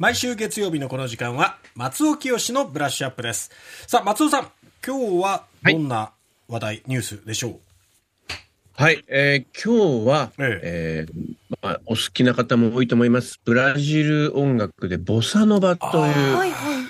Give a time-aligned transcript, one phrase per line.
[0.00, 3.50] 毎週月曜日のこの時間は松尾清のブラッシュアップです
[3.86, 4.48] さあ松尾さん
[4.82, 6.12] 今日はどんな
[6.48, 7.58] 話題、ニュースでしょう？
[8.72, 13.38] はい、えー今日は、ええーまあ、お好きな方も多いと思います。
[13.44, 15.92] ブラジル音楽でボサノバという
[16.34, 16.84] はいはい。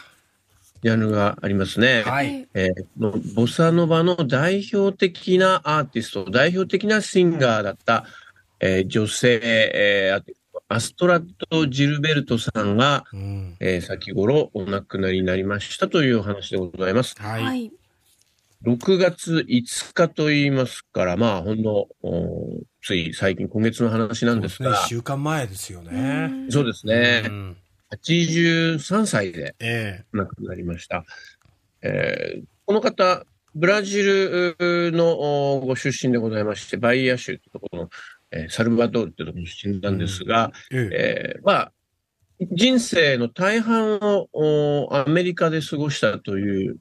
[0.81, 2.05] ジャンルがありますね。
[2.07, 8.05] はいえーのボサノバの代表的なアーティスト、代表的なシンガーだった、
[8.61, 10.33] えー女性、えー
[10.73, 13.57] アストラット・ジルベルトさんが、うん。
[13.59, 17.17] えー先頃お亡くなりになりましたというお話でございます。
[17.19, 17.73] はい、はい。
[18.65, 24.69] 6月5日と言いますから、まあ、ほんの、おつい最近、今月の話なんですね。
[24.69, 26.47] が、1週間前ですよね。
[26.51, 27.25] そうですね。
[27.27, 27.57] う、ん。
[27.91, 31.05] 83歳でえ亡くなりました。
[31.83, 33.25] えーこの方、
[33.57, 37.91] ブラジルのおご出身でございまして、バイア州というところの、
[38.33, 40.89] えーサルバドールというところの出身なんですが、ええ。
[40.93, 41.73] えーまあ、
[42.53, 46.77] 人生の大半をおアメリカで過ごしたという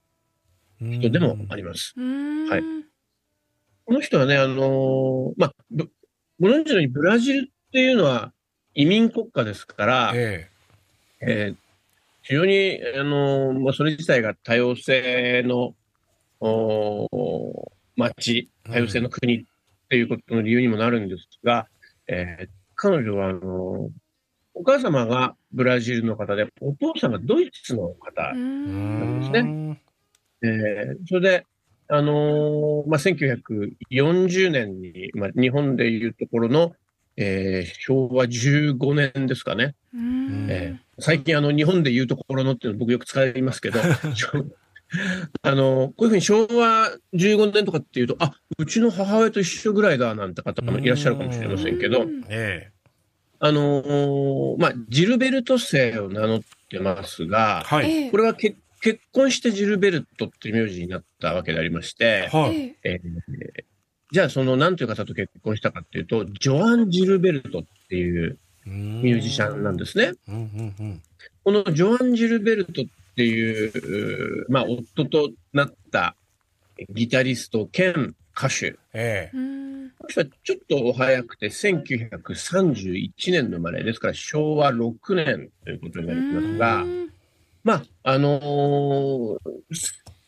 [0.82, 1.94] え人でもあります。
[1.98, 2.50] うーん。
[2.50, 2.64] はい。
[3.86, 5.90] この人はね、あのーまあ、ぶ
[6.40, 8.32] ご存知のようにブラジルっていうのは
[8.74, 10.50] 移民国家ですから、え
[11.22, 11.54] え。
[11.54, 11.56] ー
[12.22, 15.74] 非常に、あのーまあ、それ自体が多様性の
[16.40, 19.46] おー町、多様性の国
[19.90, 21.68] っていうことの理由にもなるんですが、
[22.08, 22.48] えー
[22.82, 23.90] 彼女は、あのー
[24.54, 29.20] お母様がブラジルの方で、お父さんがドイツの方うーえん。
[29.20, 29.82] ですね
[30.44, 31.46] えーそれで、
[31.88, 36.74] あのーまあ、1940年に、まあ、日本でいうところの、
[37.18, 39.76] えー昭和15年ですかね。
[40.50, 43.80] えー最近、あの、日本でいうところのっていうの僕よく使いますけど、
[45.42, 52.72] あのーこういうふうに昭和15年とかっていうと、あ、うちの母親と一緒ぐらいだなんて方もいらっしゃるかもしれませんけどう、んえ。
[53.40, 58.12] あのーまあ、ジルベルト姓を名乗ってますが、はい、ええ。
[58.12, 62.92] これはけ結婚してジルベルトっていう名字になったわけでありまして、はい、ええ。
[62.96, 63.64] えー
[64.12, 70.14] じゃあその何という方と結婚したかっていうと、ジョアン・ジルベルトっていうミミュージシャンなんですね。
[70.28, 70.36] うん。
[70.36, 70.76] うん。
[70.80, 71.02] うん。
[71.44, 72.86] このジョアン・ジルベルトっ
[73.20, 76.16] ていう、まあ、夫となった
[76.90, 78.78] ギタリスト兼歌手。
[78.94, 79.40] えうー
[79.88, 79.90] ん。
[79.98, 86.86] この人はちょっとお早くて1931年の生まれですから昭和6年ということになりますが、
[87.66, 89.38] まあ、あのー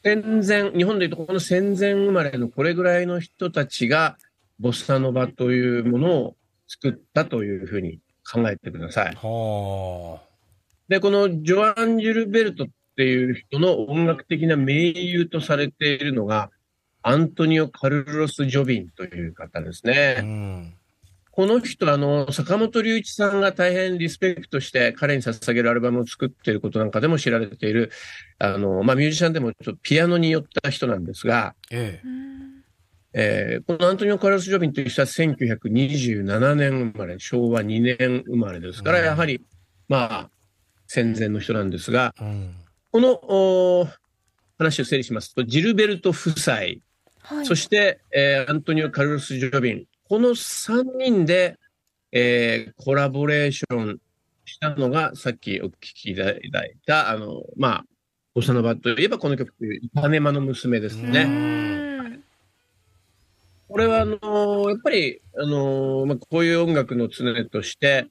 [0.03, 4.17] 戦前、日本でいうとこの戦前生まれのこれぐらいの人たちが、
[4.59, 6.35] ボスタノバというものを
[6.67, 9.15] 作ったというふうに考えてください。
[9.15, 10.19] は
[10.89, 12.67] で、このジョアン・ジュルベルトっ
[13.01, 16.51] ていう人の音楽的な盟友とされているのが、
[17.01, 20.21] アントニオ・カルロス・ジョビンという方ですあ、うね。
[20.21, 20.73] ん、
[21.31, 27.91] この人、あの、坂本龍一さんが大変リスペクトして彼に捧げるアルバムを作っていることなんかでも知られている、
[28.37, 32.63] あの、まあ、ミュージシャンでもちょっとピアノに寄った人なんですが、えうーん。
[33.13, 39.05] えーこのアントニオ・カルロス・ジョビンという人は1927年生まれ、昭和2年生まれですから、うん。
[39.05, 39.41] やはり、
[39.87, 40.29] まあ、
[40.87, 42.55] 戦前の人なんですが、えうん、
[42.91, 43.87] このお
[44.57, 47.45] 話を整理しますと、ジルベルト夫妻、はい。
[47.45, 51.57] そして、えーアントニオ・カルロス・ジョビン、この3人で、
[52.11, 53.99] えーコラボレーション
[54.43, 56.41] したのが、さっきお聞きいただい
[56.85, 57.85] た、あの、まあ、
[58.33, 62.19] ボサノバといえばこの曲という、イパネマの娘ですうね。
[63.69, 68.09] これは、あのーやっぱり、あのーまあ、こういう音楽の常として、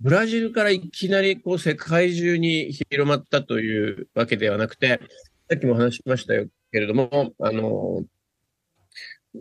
[0.00, 5.00] ブラジルからいきなりこう世界中に広まったというわけではなくて、
[5.50, 8.04] さっきも話しましたよけれども、あの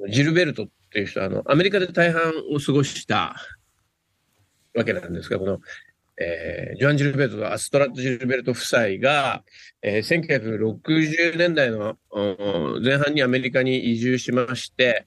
[0.10, 3.36] ジルベルトっていう人、あの、アメリカで大半を過ごした
[4.76, 5.60] わけなんですが、この、
[6.20, 9.44] えージョアン・ジルベルトとアストラット・ジルベルト夫妻が、
[9.84, 11.98] えー1960年代の
[12.84, 15.06] 前半にアメリカに移住しまして、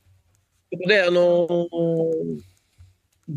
[0.72, 2.49] そこで、あのー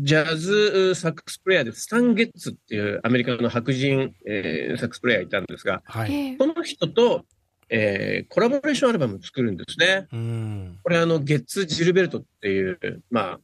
[0.02, 6.36] ジャズサックスプレイヤーでスタン・ゲッツっていうアメリカの白人、えーサックスプレイヤーいたんですが、はい、ええ。
[6.36, 7.24] この人と、
[7.70, 10.06] えーコラボレーションアルバムを作るんですね。
[10.12, 13.40] うん、これ、あの、ゲッツ・ジルベルトっていう、まあ、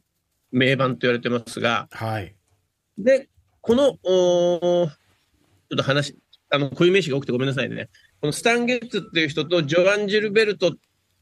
[0.50, 2.34] 名盤と言われてますが、はい、
[2.98, 3.28] で、
[3.60, 6.16] この、おーちょっと話、
[6.50, 7.88] あの、固有名詞が多くてごめんなさいね。
[8.20, 10.74] このスタン・ゲッツっていう人とジョアン・ジルベルト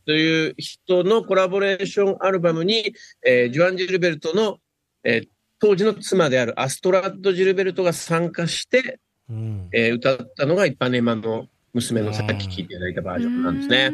[0.06, 2.94] という人のコラボレーションアルバムに、
[3.26, 4.58] えージョアン・ジルベルトの、
[5.04, 5.28] えー
[5.60, 13.90] 当時の妻であるアストラッド・ジルベルトが参加して、うん、えー歌ったのがイパネマの娘のさっき聴いていただいたバージョンなんですね。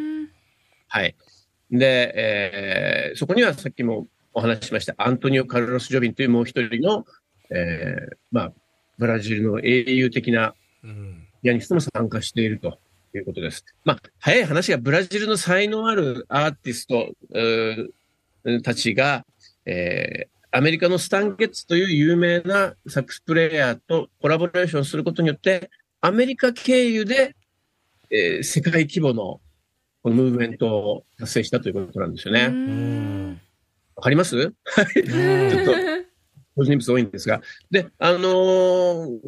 [0.88, 1.16] はい。
[1.70, 7.06] で、えーそこにはさっきもお話ししました、アントニオ・カルロス・ジョビンというもう一人の、
[7.50, 8.52] えーまあ、
[8.98, 12.78] ブラジルの英雄的なうんピアニストも参加していると
[13.14, 13.64] いうことです。
[13.86, 17.14] まあ、早い話がブラジルの才能あるアーティスト
[18.62, 19.24] たちが、
[19.64, 25.68] えーアメリカのスタンゲッツという有名なサックスプレイヤーとコラボレーションすることによって、
[26.00, 27.34] アメリカ経由で、
[28.08, 29.40] えー世界規模の
[30.04, 33.40] このムーブメントを達成したということなんですよね。
[33.96, 34.36] わかります？
[34.36, 35.72] うんちょっと
[36.54, 37.42] 個人物多いんですが。
[37.72, 39.18] で、あのー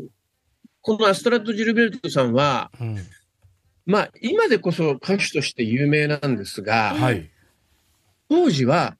[0.80, 2.96] このアストラッド・ジルベルトさんは、うん
[3.84, 7.28] まあ、今でこそ歌手として有名なんですが、はい。
[8.28, 8.96] 当時は、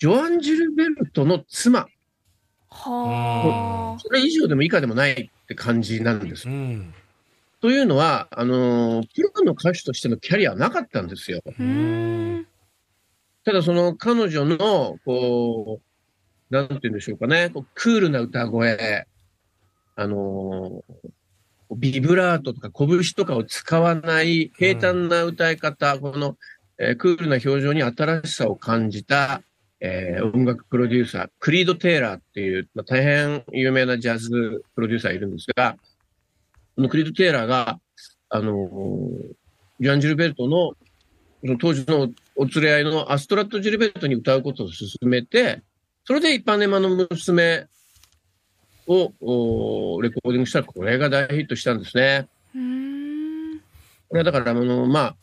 [0.00, 1.86] ジョアン・ジルベルトの妻、
[2.70, 3.98] はあ。
[4.00, 6.52] それ以上でも以下でもないって感じなんですう。
[6.52, 6.94] ん。
[7.60, 11.42] というのは、あのープロの歌手としてのキャリアはなかったんですよ。
[11.46, 12.46] うん。
[13.44, 15.82] ただその彼女の、こ
[16.50, 19.06] う、なんて言うんでしょうかね、こうクールな歌声、
[19.96, 26.38] あのービブラートとか拳とかを使わない平坦な歌い方、この、
[26.78, 29.42] えークールな表情に新しさを感じた、
[29.80, 35.76] えー音楽プロデューサー、クリード・テイラーっていう、まあ、大変有名なジャズプロデューサーいるんですが、
[36.76, 37.80] このクリード・テイラーが、
[38.28, 39.34] あのー
[39.80, 40.74] ジョアン・ジルベルトの
[41.40, 45.62] その当時のお連れ合いのアストラット・ジルベルトに歌うことを勧めて、
[46.04, 47.66] それでイパネマの娘
[48.86, 52.28] をおレコーディングしたら、これが大ヒットしたんですね。
[52.54, 53.58] うん。
[54.08, 55.16] これはだから、あの、ま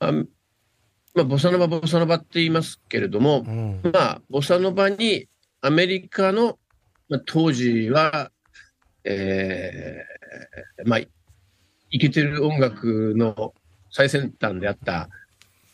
[0.00, 0.12] あ、あ
[1.14, 3.80] まあ、ボサノバ、ボサノバって言いますけれどもう、ん。
[3.84, 5.28] まあ、ボサノバに
[5.60, 6.58] アメリカの、
[7.08, 8.30] まあ、当時は、
[9.04, 11.00] えー、まあ、
[11.90, 13.54] イケてる音楽の
[13.90, 15.08] 最先端であった、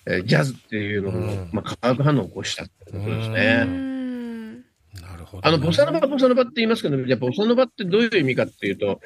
[0.07, 3.65] えージャズっていうのの、うんまあ、化学反応を起こしたってことですうね。
[3.65, 4.55] ん。
[4.57, 5.43] なるほどね。
[5.43, 9.01] あの、ボサノバ、ボサノバって言いますけど、じゃあボサノバってどういう意味かっていうと、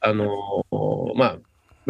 [0.00, 0.28] あの、
[1.16, 1.38] まあ、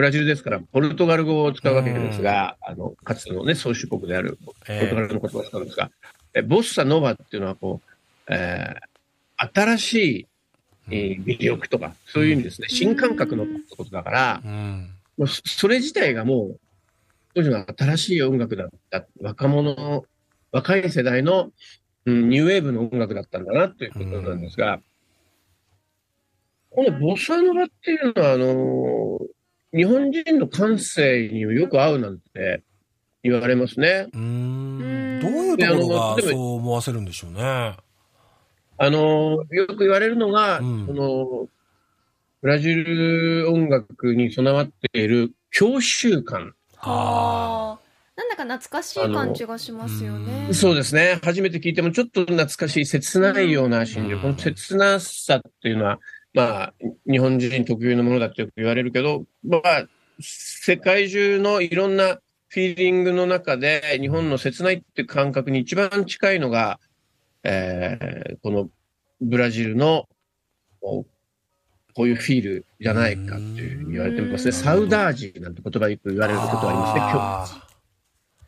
[0.01, 5.91] ブラジルですから、ポルトガル語を使うわけですが、あの、かつてのね、宗主国であるポルトガえルの言葉を使うんですが、
[6.33, 8.91] えボッサノバっていうのは、こう、えー
[9.43, 10.27] 新しい、
[10.91, 12.69] えー魅力とか、そういう意味ですね。
[12.71, 14.91] 新感覚のことだからえ、うん。
[15.19, 16.61] もうそそれ自体がもう、
[17.35, 20.07] 当時の新しい音楽だった、若者の、
[20.51, 21.53] 若い世代の、
[22.07, 24.81] うん、ニューウェーブの音楽だったんだなということなんですが、
[26.71, 29.19] このボサノバっていうのは、あの
[29.73, 32.63] 日本人の感性によく合うなんて
[33.23, 34.09] 言われますね。
[34.13, 35.21] うーん。
[35.21, 37.77] どういうところがそう思わせるんでしょうね。
[38.83, 41.49] あのよく言われるのが、うんその、
[42.41, 46.55] ブラジル音楽に備わっている郷愁感。
[46.77, 47.79] はあ。
[48.17, 50.55] なんだか懐かしい感じがしますよあねの。
[50.55, 51.19] そうですね。
[51.23, 54.17] 初めて聞いてもちょっと懐かしい、切ないような心情。
[54.17, 55.99] うんこの切なさっていうのは、
[56.33, 56.75] まあ、
[57.11, 59.87] 日本人特有のものだってよく言われるけど、まあ、
[60.21, 62.19] 世界中のいろんな
[62.49, 66.79] フィーリングの中で、日本の切ないっていう感覚に一番近いのが、
[67.43, 68.69] えーこの
[69.21, 70.09] ブラジルの、
[70.81, 71.05] こ
[71.99, 74.49] ういうフィールじゃないかっていうふうに言われてますね。
[74.49, 77.01] うんサウダージなんて言葉よく言われることありますね。
[77.01, 77.67] 今日あ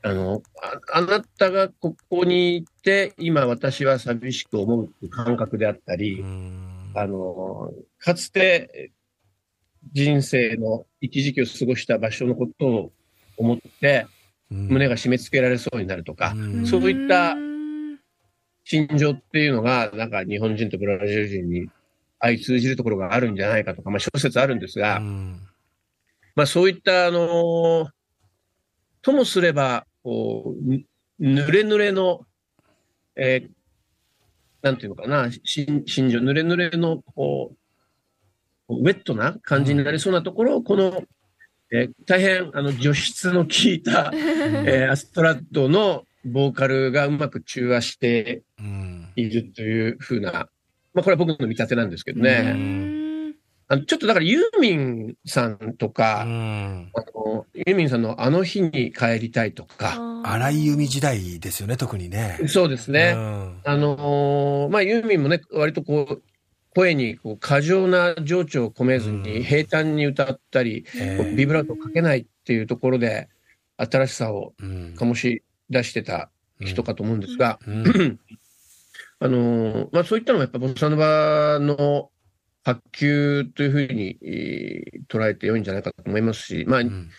[0.05, 8.93] あの、ああなたがここにいて、今私は寂しく思う感覚であったり、んあの、かつて
[9.93, 12.93] 人生の一時期を過ごした場所のことを
[13.37, 14.07] 思って、
[14.51, 16.67] 胸が締め付けられそうになるとか、うん。
[16.67, 17.99] そういったうん。
[18.65, 21.69] 心情っていうのが、なんか日本人とブラジル人に
[22.21, 25.41] 相通じるところがあるんじゃないかとか、まあ諸説あるんですが、うん。
[26.37, 27.89] まあそういった、あの
[29.03, 30.71] ともすれば、こう、
[31.19, 32.21] ぬ濡れ濡れの、
[33.17, 33.62] えー
[34.63, 35.41] なんていうのかな、し
[35.87, 37.53] 心情、濡れ濡れの、こ
[38.69, 41.03] う、ウェットな感じになりそうなところを、この、
[41.73, 49.09] えー大変、あの、除湿の効いた、 えーアストラッドのボーカルがうまく中和してうん。
[49.17, 50.49] いるというふうな、
[50.95, 52.55] まあこれは僕の見立てなんですけどうね。
[53.73, 56.91] んあのちょっとだからユーミンさんとか、うん。
[56.95, 62.39] あの、ユーミンさんのあの日に帰りたいとか、荒井由実時代ですよね、特にね。
[62.49, 63.15] そうですね。
[63.17, 63.61] うん。
[63.65, 66.23] あのーまあ、ユーミンもね、割とこう、
[66.75, 69.23] 声にこう過剰な情緒を込めずうん。
[69.23, 70.85] に平坦に歌ったり、
[71.23, 73.31] うビブラートをかけないっていうところで、
[73.79, 74.95] 新しさをうん。
[74.99, 78.21] 醸し出してた人かと思うんですが、うん。
[79.19, 82.11] あのーまあ、そういったのがやっぱボサノバの
[82.65, 87.11] 発球というふうにえー捉えて良いんじゃないかと思いますし、まあ、うん。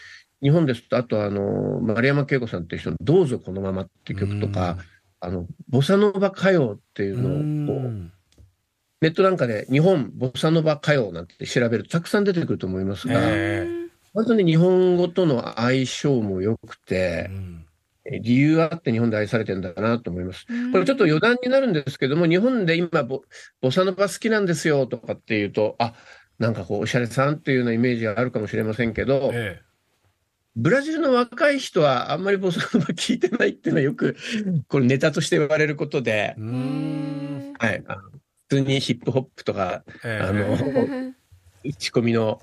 [0.41, 4.77] 日本ですと、あとあの、丸山恵子さんっていう人のどうぞこのままって曲とか、
[5.21, 7.65] あの、ボサノバ歌謡っていううん。
[7.65, 8.11] のをこう、
[9.01, 13.67] ネットなんかで日本ボサノバ歌謡なんて調べるとたくさん出てくると思いますが、え
[14.13, 17.65] 本当に日本語との相性も良くて、うん
[18.05, 20.45] 理由あって日本で愛されてるんだなと思います。
[20.71, 23.21] これちょっと余談になるんですけども、日本で今ボ、
[23.61, 25.93] ボサノバ好きなんですよとかっていうと、あ、
[26.39, 29.61] なんかこう、おしゃれさんっていうようなイメージがあるかもしれませんけど、え
[30.55, 34.15] ブラジルの若い人はあんまりボサノバ聞いてないっていうのはよく、
[34.67, 37.83] これネタとして言われることではい。
[37.87, 38.01] あの
[38.49, 40.23] 普通にヒップホップとか、ええ。
[40.23, 40.53] あの、
[41.65, 42.39] 打ち込みの、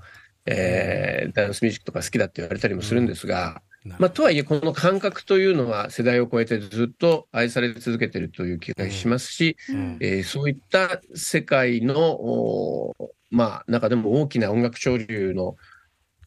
[0.47, 12.95] えーダンスミュージックとか好きだって言われたりもするんですが、まあ、とはいえ、この感覚というのは世代を超えてずっと愛され続けているという気がしますし、うんえーそういった世界の、
[13.31, 15.57] まあ、中でも大きな音楽潮流の、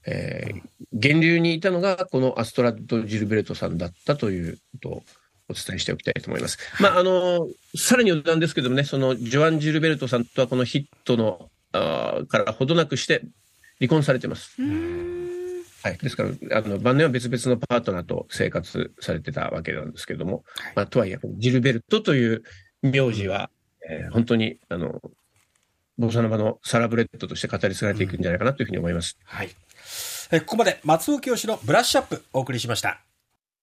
[0.06, 5.04] えー源流にいたのが、このアストラッド・ジルベルトさんだったということを
[5.50, 6.58] お伝えしておきたいと思います。
[6.80, 13.22] まあ、あの、さらに余談ですけどもね、そのジョアン・ジルベルトさんとはこのヒットの、あーからほどなくして
[13.80, 14.56] 離婚されてます。
[14.60, 15.13] うん
[15.84, 15.98] はい。
[15.98, 22.44] ですから、あの、晩年は別々のパートナーと生活されてたわけなんですけども、まあ、とはいえ、ジルベルトという
[22.82, 23.50] 名字は、
[23.90, 25.02] えー本当に、あの、
[25.98, 29.18] ボサノバのサラブレッドとして語り継がれていくんじゃないかなというふうに思います。
[29.26, 29.50] はい。
[30.32, 33.04] えここまで松尾清のブラッシュアップお送りしました。